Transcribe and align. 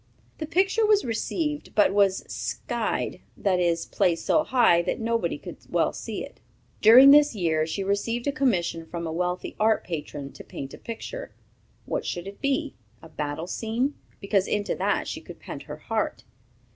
The 0.39 0.47
picture 0.47 0.83
was 0.83 1.05
received, 1.05 1.75
but 1.75 1.93
was 1.93 2.23
"skyed," 2.27 3.19
that 3.37 3.59
is, 3.59 3.85
placed 3.85 4.25
so 4.25 4.43
high 4.43 4.81
that 4.81 4.99
nobody 4.99 5.37
could 5.37 5.57
well 5.69 5.93
see 5.93 6.25
it. 6.25 6.39
During 6.81 7.11
this 7.11 7.35
year 7.35 7.67
she 7.67 7.83
received 7.83 8.25
a 8.25 8.31
commission 8.31 8.87
from 8.87 9.05
a 9.05 9.11
wealthy 9.13 9.55
art 9.59 9.83
patron 9.83 10.31
to 10.31 10.43
paint 10.43 10.73
a 10.73 10.79
picture. 10.79 11.33
What 11.85 12.03
should 12.03 12.25
it 12.25 12.41
be? 12.41 12.73
A 13.03 13.09
battle 13.09 13.45
scene, 13.45 13.93
because 14.19 14.47
into 14.47 14.73
that 14.73 15.07
she 15.07 15.21
could 15.21 15.39
put 15.39 15.61
her 15.69 15.77
heart. 15.77 16.23